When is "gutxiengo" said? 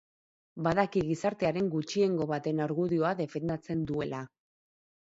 1.75-2.27